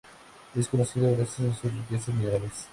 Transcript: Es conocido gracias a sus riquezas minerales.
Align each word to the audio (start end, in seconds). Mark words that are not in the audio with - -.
Es 0.55 0.67
conocido 0.67 1.15
gracias 1.15 1.47
a 1.47 1.53
sus 1.61 1.71
riquezas 1.71 2.15
minerales. 2.15 2.67